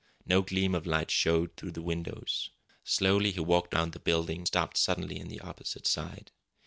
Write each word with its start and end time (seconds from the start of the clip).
No 0.25 0.41
gleam 0.41 0.73
of 0.73 0.87
light 0.87 1.11
showed 1.11 1.55
through 1.55 1.73
the 1.73 1.81
windows. 1.83 2.49
Slowly 2.83 3.33
he 3.33 3.39
walked 3.39 3.75
around 3.75 3.91
the 3.91 3.99
building, 3.99 4.39
and 4.39 4.47
stopped 4.47 4.77
suddenly 4.77 5.21
on 5.21 5.27
the 5.27 5.41
opposite 5.41 5.85
side. 5.85 6.31